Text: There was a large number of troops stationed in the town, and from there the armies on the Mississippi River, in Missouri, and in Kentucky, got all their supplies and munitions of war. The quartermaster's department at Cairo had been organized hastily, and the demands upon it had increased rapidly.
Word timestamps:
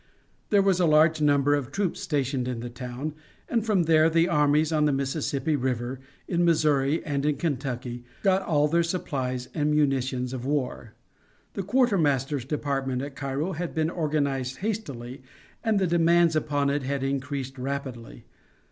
There 0.49 0.63
was 0.63 0.79
a 0.79 0.87
large 0.87 1.21
number 1.21 1.53
of 1.53 1.69
troops 1.71 1.99
stationed 1.99 2.47
in 2.47 2.59
the 2.61 2.71
town, 2.71 3.13
and 3.47 3.63
from 3.63 3.83
there 3.83 4.09
the 4.09 4.27
armies 4.27 4.71
on 4.71 4.85
the 4.85 4.91
Mississippi 4.91 5.55
River, 5.55 5.99
in 6.27 6.43
Missouri, 6.43 7.05
and 7.05 7.23
in 7.23 7.35
Kentucky, 7.35 8.03
got 8.23 8.41
all 8.41 8.67
their 8.67 8.81
supplies 8.81 9.47
and 9.53 9.69
munitions 9.69 10.33
of 10.33 10.43
war. 10.43 10.95
The 11.53 11.61
quartermaster's 11.61 12.45
department 12.45 13.03
at 13.03 13.15
Cairo 13.15 13.51
had 13.51 13.75
been 13.75 13.91
organized 13.91 14.57
hastily, 14.65 15.21
and 15.63 15.77
the 15.77 15.85
demands 15.85 16.35
upon 16.35 16.71
it 16.71 16.81
had 16.81 17.03
increased 17.03 17.59
rapidly. 17.59 18.25